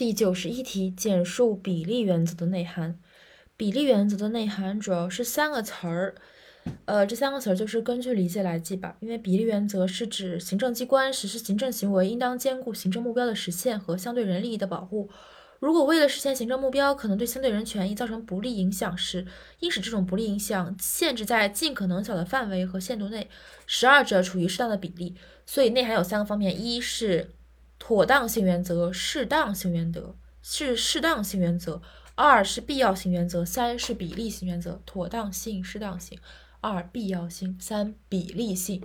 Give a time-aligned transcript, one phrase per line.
[0.00, 2.98] 第九十一题，简述比例原则的内涵。
[3.54, 6.14] 比例原则的内涵主要是三个词儿，
[6.86, 8.96] 呃，这三个词儿就是根据理解来记吧。
[9.00, 15.10] 因为比例原则是指行政机关实施行政行为，应当兼顾行政目标的实现和相对人利益的保护。
[15.58, 19.26] 如果为了实现行政目标，可能对相对人权益造成不利影响时，
[19.58, 23.28] 应使这种不利影响限制在尽可能小的范围和限度内，
[23.66, 25.14] 使二者处于适当的比例。
[25.44, 27.32] 所以内涵有三个方面：一是
[27.90, 31.82] 妥当性原则、适当性原则是适当性原则；
[32.14, 34.80] 二是必要性原则；三是比例性原则。
[34.86, 36.16] 妥当性、适当性；
[36.60, 38.78] 二必要性；三比例性。